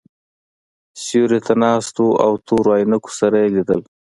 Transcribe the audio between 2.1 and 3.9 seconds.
او تورو عینکو سره یې لیدل.